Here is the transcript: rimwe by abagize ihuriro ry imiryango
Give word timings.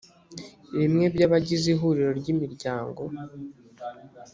rimwe 0.79 1.05
by 1.13 1.21
abagize 1.27 1.67
ihuriro 1.73 2.11
ry 2.19 2.27
imiryango 2.33 3.01